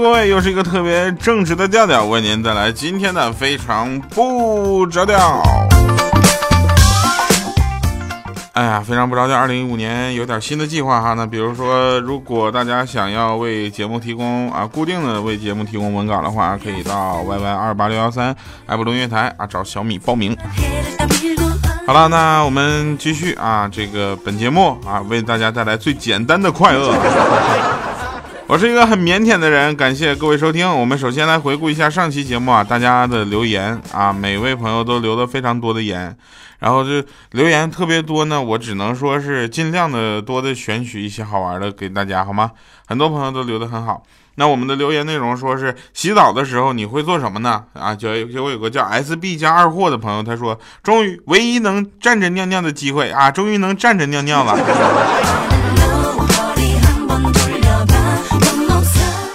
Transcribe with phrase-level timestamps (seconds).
[0.00, 5.42] 各位，又是一个特别正直的调调，为您带来今天的非常不着调。
[8.54, 9.36] 哎呀，非常不着调！
[9.36, 18.34] 二零一五年有点新的计划哈，那比如说，如果大家想要为节目提供啊固定的为节目提供文稿的话，可以到 Y Y 二八六幺三
[18.66, 20.36] 爱布隆乐台啊找小米报名。
[21.86, 26.94] 好了，那我们继续啊，这个本节目啊为大家带来最简单的快乐。
[28.52, 30.70] 我是一个很腼腆的人，感谢各位收听。
[30.70, 36.14] 我们首先来回顾一下上期节目啊，大家的留言啊，每位朋友都留了非常多的言，
[36.58, 42.50] 然后就留言特别多呢，我只能说是尽量的多的选取一些好玩的给大家，好吗？
[42.86, 44.02] 很多朋友都留的很好。
[44.34, 47.64] 那我们的留言内容说是洗澡的时候你会做什么呢？
[47.72, 55.51] 啊，就就我有个叫 SB 加二货的朋友，他说终于唯一能站着尿尿的机会啊，终于能站着尿尿了。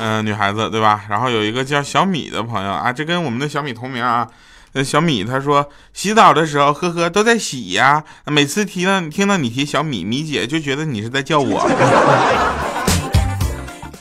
[0.07, 1.03] 嗯，女孩子对吧？
[1.09, 4.25] 然后有一个叫小米的朋友啊，这跟我们的小米同名啊。
[4.71, 8.01] 那小米他说洗澡的时候，呵呵，都在洗呀。
[8.25, 11.59] 每次提到听到你提小米米姐，就觉得你是在叫我。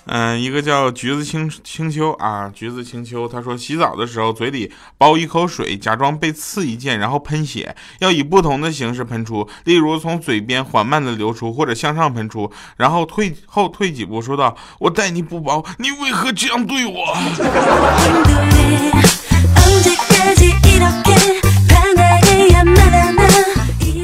[0.08, 16.94] 嗯，一个叫橘子青青秋啊，橘子青秋，他说洗澡的时候嘴里包一口水，假装被刺一剑，然后喷血，要以不同的形式喷出，例如从嘴边缓慢的流出，或者向上喷出，然后退后退几步，说道：“我待你不薄，你为何这样对我？”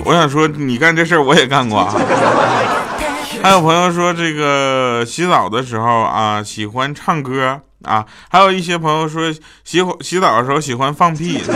[0.05, 1.95] 我想说，你干这事儿我也干过啊。
[3.43, 8.07] 还有朋友说，这个洗澡的时候啊，喜欢唱歌啊。
[8.31, 9.33] 还有一些朋友说，
[9.65, 11.43] 洗洗澡的时候喜欢放屁。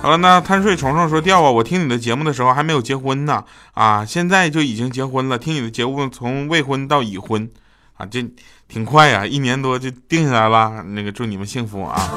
[0.00, 3.42] 好了，那贪睡虫虫说，掉啊，我听你的节目的时候还没有结婚呢，
[3.74, 5.36] 啊，现在就已经结婚了。
[5.36, 7.50] 听你的节目从未婚到已婚，
[7.96, 8.24] 啊，这
[8.68, 10.82] 挺快呀，一年多就定下来了。
[10.82, 12.10] 那个祝你们幸福啊。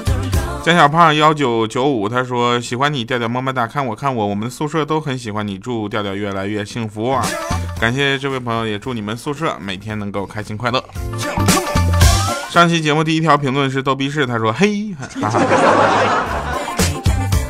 [0.64, 7.26] 江小胖幺九九五他说喜欢你调调么么哒，看我看我，我们宿舍都很喜欢你，祝调调越来越幸福啊！
[7.80, 10.84] 感谢这位朋友，也祝你们宿舍每天能够开心快乐。
[12.50, 15.40] 上期节目第一条评论是逗逼式，他说嘿，哈哈。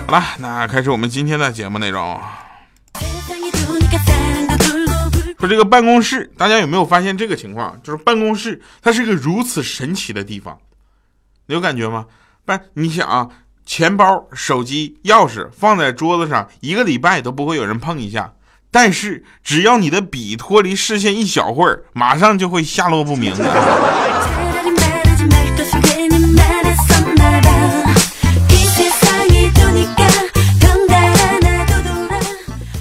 [0.06, 2.20] 好了，那开始我们今天的节目内容。
[5.40, 7.80] 说这个办公室，大家有没有发现这个情况？
[7.82, 10.60] 就是办公室它是个如此神奇的地方，
[11.46, 12.06] 你有感觉吗？
[12.44, 13.30] 办，你想啊，
[13.66, 18.34] 钱包、手机、钥匙放在桌子上，一个礼拜都不会有人碰一下。
[18.70, 23.34] 但是只要你的笔脱离视线一小会儿，马上就会下落不明。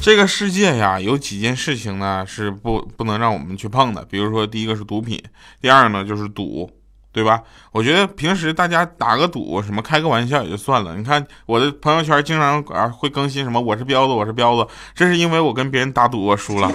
[0.09, 4.03] 这个世界呀，有几件事情呢是不不能让我们去碰的。
[4.07, 5.23] 比如说，第一个是毒品，
[5.61, 6.71] 第二呢就是赌。
[7.13, 7.43] 对吧？
[7.73, 10.95] 我觉得平时大家打个赌，什么开个玩笑也就算了。
[10.97, 16.73] 你看我的朋友圈经常啊会更新什么“我是彪子，我是彪子”，这是因为我跟别人打赌我输了。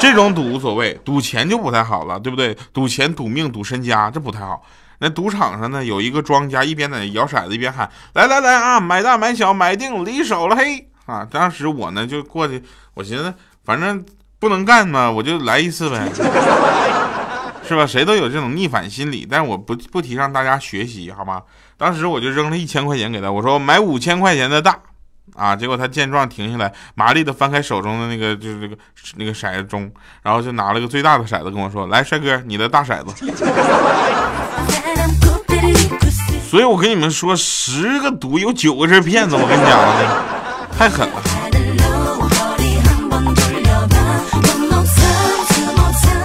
[0.00, 2.56] 这种赌无所谓，赌钱就不太好了，对不对？
[2.72, 4.62] 赌钱、赌命、赌身家，这不太好。
[4.98, 12.62] 那赌场上呢，有一个庄家一边在摇骰子一边喊：“来来来啊，买大买小，买定离手了嘿！”啊，当时我呢就过去，
[12.94, 13.32] 我寻思
[13.64, 14.04] 反正
[14.38, 16.08] 不能干嘛，我就来一次呗。
[17.68, 17.84] 是吧？
[17.84, 21.42] 谁都有这种逆反心理，但是我不不提倡大家学习，好吗？
[21.76, 24.78] 当时我就扔了一千块钱给他，我说买五千块钱的大，
[25.34, 28.76] 啊，结果他见状停下来，麻利的翻开手中的那个就是这个
[29.16, 29.90] 那个骰子中，
[30.22, 33.12] 然后就拿了个最大的骰子跟我说：“来，帅哥，你的大骰子。”
[36.48, 39.76] 所以我跟你们说，十个赌有九个是骗子，我跟你讲，
[40.78, 41.22] 太狠了。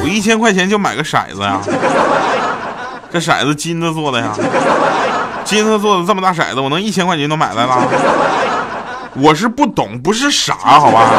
[0.03, 1.59] 我一千块钱就买个骰子呀？
[3.11, 4.33] 这骰子金子做的呀，
[5.43, 7.87] 金子做的这么大骰子，我能一千块钱都买来了？
[9.15, 11.09] 我是不懂，不是傻，好吧？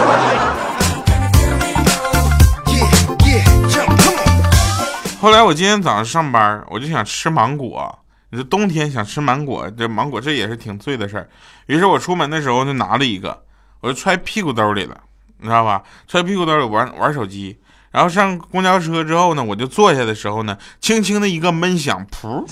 [5.21, 7.99] 后来我今天早上上班，我就想吃芒果。
[8.33, 11.29] 你说冬天想吃芒果，这芒果这也是挺醉的事儿。
[11.67, 13.45] 于是我出门的时候就拿了一个，
[13.81, 14.99] 我就揣屁股兜里了，
[15.37, 15.83] 你知道吧？
[16.09, 17.59] 揣屁股兜里玩玩手机。
[17.93, 22.45] 然后上公交车之后呢，我就坐下的时候呢，轻轻的一个闷响，噗，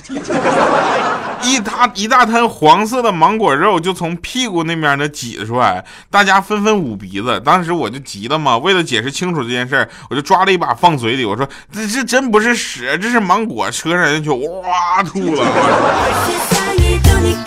[1.43, 7.41] 一大一大滩黄色的芒果肉就从屁股那边呢挤出来，大家纷纷捂鼻子。
[7.41, 13.71] 当时我就急了嘛，为了解释清楚这件事儿，我就抓了一把放嘴里，我说这这真不是屎，这是芒果。
[13.71, 15.47] 车上人就哇吐了。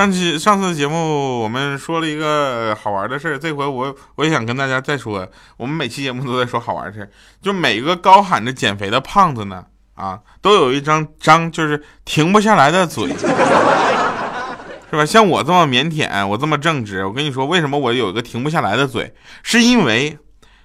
[0.00, 5.28] 上期上次节目我们说了一个好玩的事儿，这回我我也想跟大家再说。
[5.58, 7.10] 我们每期节目都在说好玩的事儿，
[7.42, 9.62] 就每个高喊着减肥的胖子呢，
[9.96, 13.12] 啊，都有一张张就是停不下来的嘴，
[14.90, 15.04] 是吧？
[15.04, 19.12] 像我这么腼腆，我这么正直，我跟你说，为什么我有一个停不下来的嘴？
[19.42, 20.16] 是因为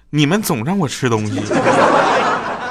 [0.08, 1.38] 你们总让我吃东西。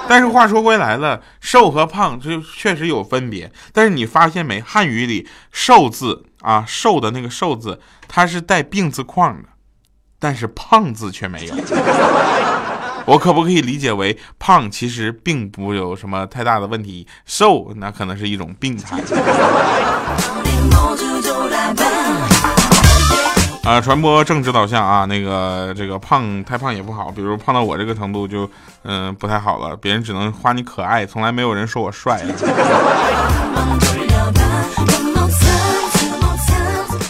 [0.08, 3.52] 但是话说回来了，瘦和胖这确实有分别。
[3.74, 9.50] 但是你发现没，汉语里“瘦”字啊，瘦的那个“瘦”字，它是带病字框的，
[10.20, 11.56] 但是“胖”字却没有。
[13.06, 19.02] 我可不可以理解为，胖其实并不有什么太大的问题，瘦那可能是一种病态。
[23.66, 28.48] 啊，传播政治导向啊，那个这个胖太胖也不好，比如胖到我这个程度就
[28.84, 32.22] 嗯不太好了，别人只能夸你可爱，从来没有人说我帅。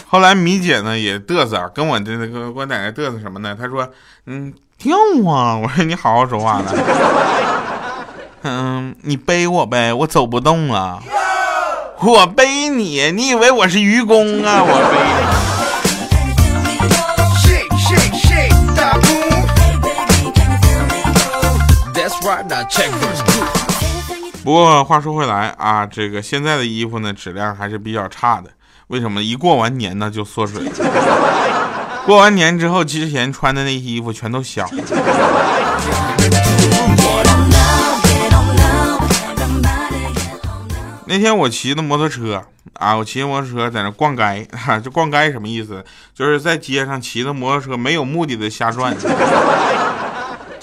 [0.08, 3.54] 后来米姐呢也嘚瑟，跟我这个我奶奶嘚瑟什么呢？
[3.58, 3.86] 她说
[4.24, 4.96] 嗯跳
[5.30, 6.72] 啊，我说你好好说话呢。
[8.44, 11.02] 嗯，你背我呗，我走不动了。
[12.00, 14.62] 我背你，你以为我是愚公啊？
[14.62, 14.96] 我背。
[15.32, 15.35] 你
[24.42, 28.50] 不过话说回来啊，这个现在的衣服呢，质量还是比较差的。
[28.88, 29.22] 为什么？
[29.22, 30.62] 一过完年呢就缩水。
[32.04, 34.68] 过完年之后，之前穿的那些衣服全都小。
[41.06, 42.42] 那天我骑的摩托车
[42.74, 45.84] 啊，我骑摩托车在那逛街，哈，这逛街什么意思？
[46.14, 48.92] 就是在街上骑着摩托车，没有目的的瞎转。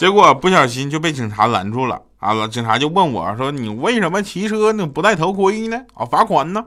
[0.03, 2.45] 结果不小心就被警察拦住了啊！
[2.47, 4.85] 警察就问我说：“你为什么骑车呢？
[4.85, 5.79] 不戴头盔呢？
[5.93, 6.61] 啊，罚款呢？”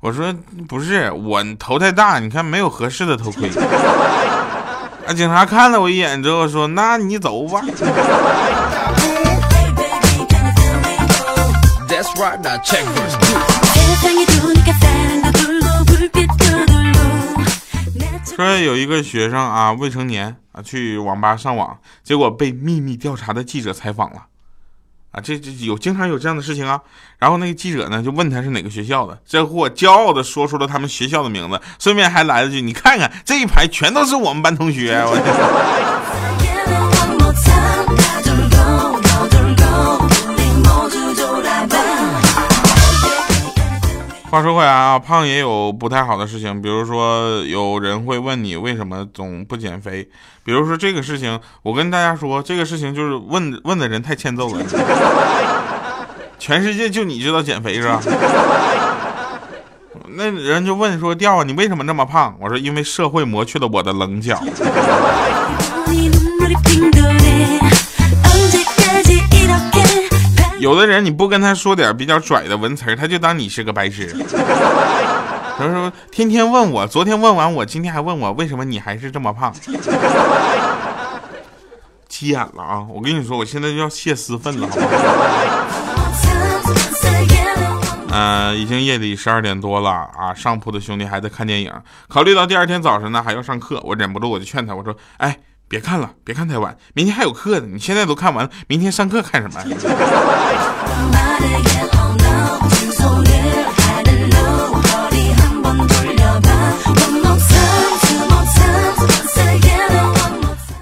[0.00, 0.30] 我说
[0.68, 3.48] ：“不是，我头太大，你看没有合适的头盔。
[5.08, 5.14] ”啊！
[5.16, 7.62] 警察看了我一眼之后说：“那你走吧。”
[18.42, 24.26] 说有一个学生啊，未成年啊，去网吧上网，结果被秘密调查的记者采访了，
[25.12, 26.80] 啊，这这有经常有这样的事情啊。
[27.18, 36.31] 然后那个记者呢，就问他是哪个学校的，这货骄傲的说出了他们学校的名字，顺便还来了句：“你看看这一排全都是我们班同学。”我。
[44.32, 50.08] 话说回来啊，胖也有不太好的事情，比如说有人会问你为什么总不减肥，
[50.42, 54.64] 比如说这个事情，我跟大家说，这个事情就是问问的人太欠揍了，
[56.38, 58.00] 全世界就你知道减肥是吧？
[60.16, 62.34] 那人就问说，调啊，你为什么这么胖？
[62.40, 64.42] 我说因为社会磨去了我的棱角。
[70.62, 74.14] 有的人你不跟他说点比较拽的文词他就当你是个白痴。
[75.58, 79.52] 他说天天问我，昨天问完我，今天还问我为什么你还是这么胖？
[82.08, 82.86] 急眼了啊！
[82.88, 84.68] 我跟你说，我现在就要泄私愤了？
[88.12, 91.72] 嗯， 已经夜里十二点多了啊，上铺的兄弟还在看电影。
[92.06, 95.36] 考虑到第二天早上呢还要上课，我忍不住我就劝他，我说，哎。
[95.72, 97.66] 别看了，别看太晚，明天还有课呢。
[97.66, 99.58] 你现在都看完了，明天上课看什么？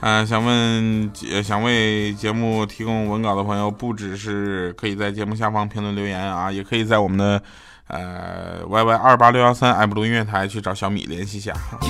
[0.00, 1.12] 嗯， 想问，
[1.44, 7.40] 想为节目提供文稿的朋友，不只是可以在节目下方评论留言啊，也可以在我们的
[7.86, 11.52] 呃 Y Y 二八六幺三爱布鲁音乐台去找小米联系一下。
[11.80, 11.88] 哎，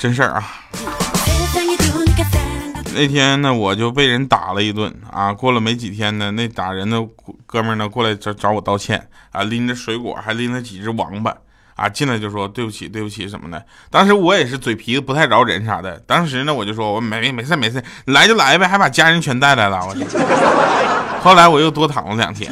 [0.00, 0.42] 真事儿啊！
[2.94, 5.30] 那天呢，我就被人打了一顿啊。
[5.30, 7.06] 过了没几天呢，那打人的
[7.44, 11.36] 哥们呢过来找找我道歉啊，拎着水果，还拎了几只王八
[11.76, 13.62] 啊，进来就说对不起，对不起什么的。
[13.90, 15.98] 当时我也是嘴皮子不太饶人啥的。
[16.06, 19.80] 当时呢，我就说我没没事没事，来就来呗，还把家人全带来了。
[19.84, 22.50] 我后来我又多躺了两天。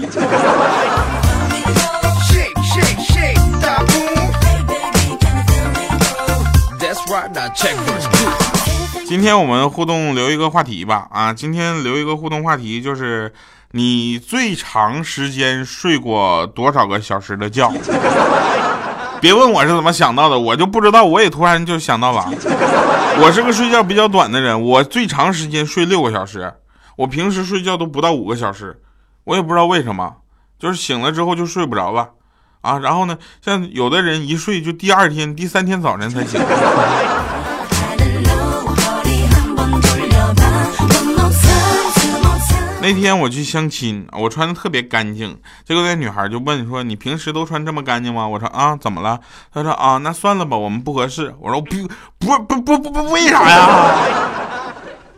[9.06, 13.32] 今天我们互动留一个话题吧，啊，今天留一个互动话题就是。
[13.72, 17.70] 你最长时间睡过多少个小时的觉？
[19.20, 22.24] 别问我是怎么想到的，我就不知道，我也突然就想到了。
[23.20, 26.50] 我是个睡觉比较短的人，我最长时间睡六个小时，
[26.96, 28.80] 我平时睡觉都不到五个小时，
[29.24, 30.16] 我也不知道为什么，
[30.58, 32.08] 就是醒了之后就睡不着了
[32.60, 32.78] 啊。
[32.78, 36.40] 然后呢，像有的人一睡就第二天、第三天早晨才醒。
[42.80, 45.36] 那天我去相亲，我穿的特别干净，
[45.66, 49.18] 结果那女孩就问说：“你平时都穿这么干净吗？”我说：“啊，怎么了？”
[49.52, 51.76] 她说：“啊，那算了吧，我们不合适。”我说：“不
[52.18, 53.98] 不不不不不，为啥呀？”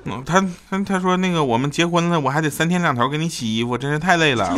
[0.05, 0.41] 嗯，他
[0.71, 4.51] 他他说那个我们结婚了，我还得三天两头给你洗衣服，真是太累了。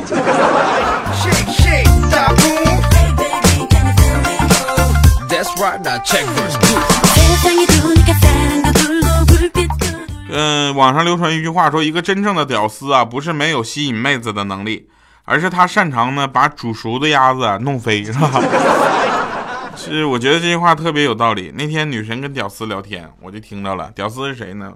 [10.31, 14.89] 嗯，网上流传一句话，说一个真正的屌丝啊，不是没有吸引妹子的能力，
[15.25, 18.31] 而是他擅长呢把煮熟的鸭子弄飞，是吧？
[19.75, 21.53] 是，我觉得这句话特别有道理。
[21.57, 23.91] 那天女神跟屌丝聊天，我就听到了。
[23.95, 24.73] 屌丝是谁呢？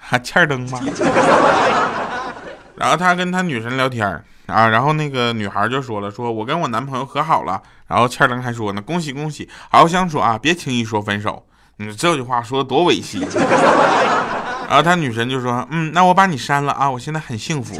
[0.00, 0.80] 还欠灯吗？
[2.74, 4.06] 然后他跟他女神聊天
[4.46, 7.60] 啊，然后那个女孩就说了，说我跟我男朋友和好了。
[7.86, 11.44] 然后欠灯还说呢，恭喜恭喜，好好相处啊，别轻易说分手。
[11.76, 13.20] 你这句话说的多猥亵。
[14.68, 17.74] 然后他女神就说：“嗯，那我把你删了啊，我现在很幸福。”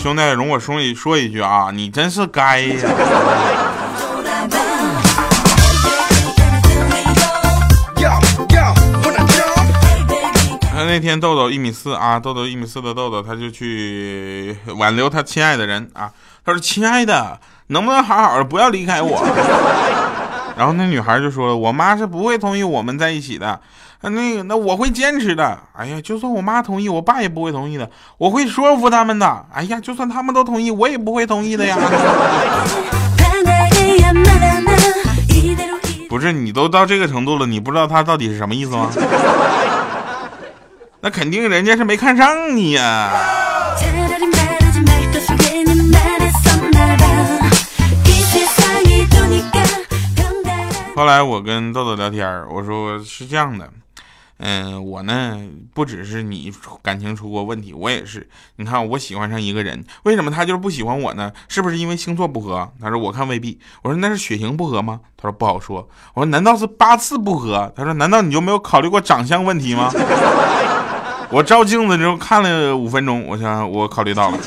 [0.00, 2.80] 兄弟，容我说一说一句啊，你真是该呀！
[10.78, 16.08] 他那天豆豆一米四啊，豆豆一米四的豆豆，他就去挽留他亲爱的人啊。
[16.44, 17.36] 他说：“亲爱的。”
[17.70, 19.20] 能不能好好的不要离开我？
[20.56, 23.60] 然后那女孩就说了：“我妈是不会同意我们在一起的。
[24.02, 25.58] 那个，那我会坚持的。
[25.76, 27.90] 哎呀，就算我妈同意，我爸也不会同意的。
[28.16, 29.46] 我会说服他们的。
[29.52, 31.76] 哎呀，就算他们都同意，我也不会同意的呀。
[36.08, 38.88] 不是你都到这个程度了，你不知道他到底是什么意思吗？
[41.00, 43.10] 那肯定人家是没看上你呀。”
[50.96, 53.70] 后来我跟豆豆聊天我说是这样的，
[54.38, 55.38] 嗯，我呢
[55.72, 56.52] 不只是你
[56.82, 58.28] 感情出过问题，我也是。
[58.56, 61.32] 你看我喜欢上一个人，为什么他就是不喜欢我呢？
[61.46, 62.68] 是不是因为星座不合？
[62.80, 63.60] 他说我看未必。
[63.82, 64.98] 我说那是血型不合吗？
[65.16, 65.88] 他说不好说。
[66.14, 67.72] 我说难道是八字不合？
[67.76, 69.92] 他说难道你就没有考虑过长相问题吗？
[71.30, 74.38] 我照镜子之后看了五分钟，我想我考虑到了。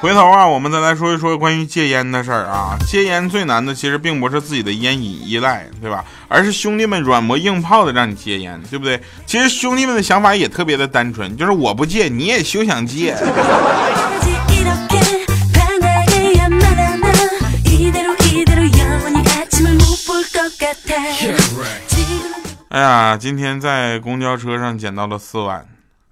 [0.00, 2.76] 回头啊，我们再来说一说关于戒烟的事儿啊。
[2.86, 6.04] 戒烟最难的其实并不是自己的烟瘾依赖，对吧？
[6.26, 9.00] 而是兄弟们软磨硬泡的让你戒烟，对不对？
[9.26, 13.14] 其实兄弟们的想法也特别的单纯，就是我不戒，你也休想戒。
[22.68, 25.66] 哎呀，今天在公交车上捡到了四万，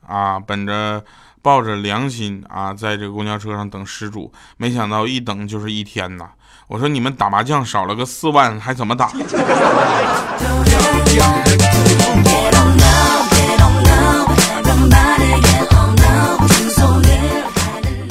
[0.07, 1.05] 啊，本着。
[1.41, 6.27] 抱着良心啊，在这个公交车上等失主，没想到一等就是一天呐！
[6.67, 9.12] 我说你们打麻将少了个四万，还怎么打？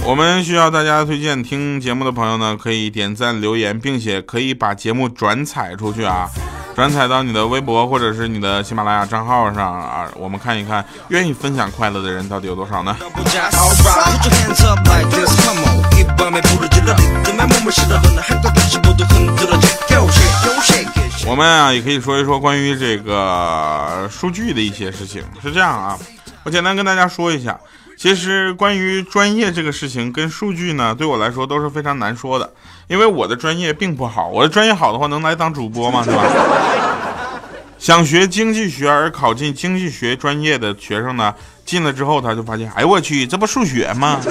[0.08, 6.30] 我们需要大家推荐，听节目的朋友呢，可以点赞留言，并且可以把节目转采出去啊。
[6.74, 12.96] 转载到你的微博或者是你的喜马拉雅账号上啊，我们看一看愿意分享快乐的人到底有多少呢？
[21.28, 25.22] 我们啊也可以说一说关于这个数据的一些事情。
[25.44, 26.00] 是这样啊，
[26.44, 27.60] 我简单跟大家说一下。
[27.98, 32.48] 其实关于专业这个事情跟数据呢，对我来说都是非常难说的，
[32.88, 34.28] 因为我的专业并不好。
[34.28, 36.04] 我的专业好的话，能来当主播吗？
[36.04, 36.24] 是吧？
[37.80, 41.34] 想学经济学而考进经济学专业的学生呢，
[41.66, 44.20] 进了之后他就发现，哎我去，这不数学吗？
[44.22, 44.30] 是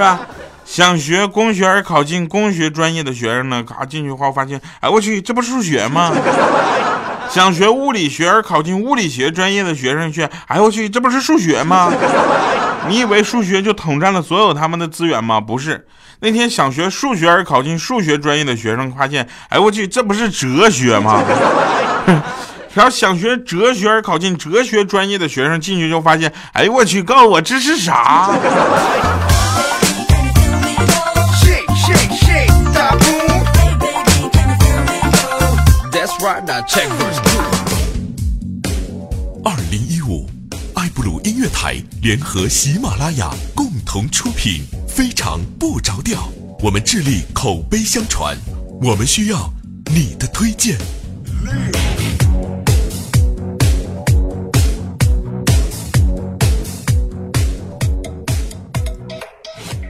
[0.00, 0.20] 吧？
[0.64, 6.10] 想学工学而考进工学专业的学生呢，嘎进去后发现，哎我去，这不数学吗？
[7.30, 11.92] 想学物理学而考进物理学专业的学生却，哎我去，这不是数学吗？
[12.88, 15.40] 你以为数学就统占了所有他们的资源吗？
[15.40, 15.86] 不是。
[16.20, 21.22] 那天想学数学而考进数学专业的学生发现，哎我去，这不是哲学吗？
[22.74, 28.30] 然后想学哲学而考进哲学专业的学生进去就发现，哎我去，告诉我这是啥？
[36.46, 36.60] 二
[39.70, 40.28] 零一五，
[40.74, 46.28] 爱布鲁音乐台联合喜马拉雅共同出品，非常不着调。
[46.60, 48.36] 我们致力口碑相传，
[48.82, 49.50] 我们需要
[49.86, 50.76] 你的推荐。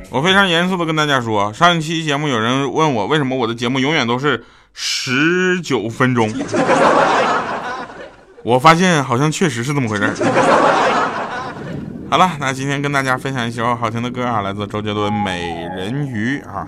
[0.08, 4.44] 我非常严肃的跟大家说，上一期节目有人问我为什么我的节目永远都是
[4.74, 6.28] 十九分钟，
[8.42, 10.12] 我发现好像确实是这么回事
[12.10, 16.66] 好了，那今天跟大家分享一首好听的歌啊，来自周杰伦《美人鱼》啊，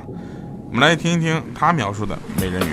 [0.70, 2.70] 我们来听一听他描述的美人鱼。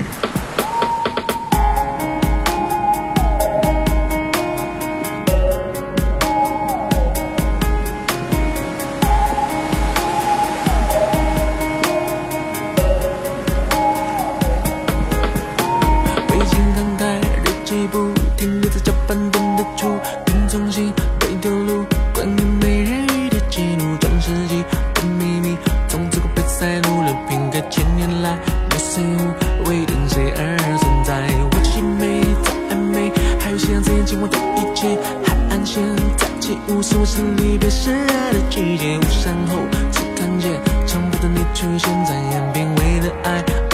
[25.06, 25.58] 秘密，
[25.88, 27.62] 从此后被塞入了瓶盖。
[27.70, 28.38] 千年来，
[28.72, 31.28] 我似乎为等谁而存在。
[31.52, 35.84] 我既美在暧昧，还有夕阳在眼，金黄的一切，海岸线
[36.18, 36.82] 在起舞。
[36.82, 38.98] 是我是离别，是爱的季节。
[38.98, 39.58] 雾散后，
[39.92, 40.52] 只看见，
[40.86, 43.73] 长发的你出现在岸边，为了爱。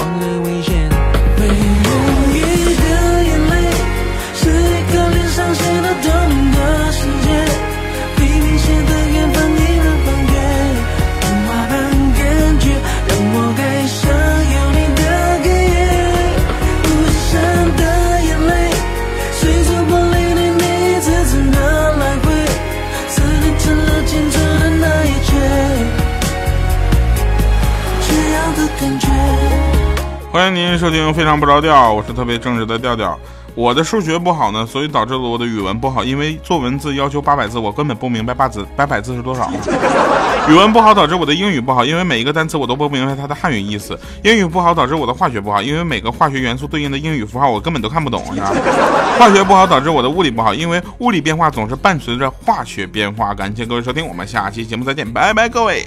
[30.39, 33.19] 欢迎您收听《非常不着调》，我是特别正直的调调。
[33.55, 36.01] 我的数学不好呢，所以导致了我的语文不好。
[36.01, 39.51] 因为做文字要求八百字，我根本不明白八字八百字是多少。
[40.47, 43.99] 语文不好导致我的英语不好，因为每一个单词我都不明白它的汉语意思。
[44.23, 48.23] 英语不好导致我的化学不好，因为每个化学元素对应的英语符号我根本都看不懂。
[49.19, 53.33] 化学不好导致我的物理不好，因为物理变化总是伴随着化学变化。
[53.33, 55.85] 感谢各位收听，我们下期节目再见，拜拜，各位。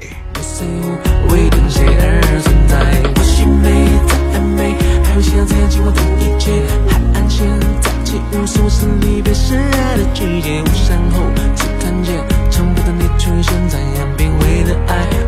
[5.22, 6.50] 夕阳，夕阳，今晚的一切。
[6.88, 7.46] 海岸线
[7.80, 8.68] 在起无，是我
[9.00, 10.60] 离别最深爱的季节。
[10.62, 11.22] 雾散后，
[11.54, 12.14] 只看见
[12.50, 15.21] 长不的你，出现在岸边为了爱。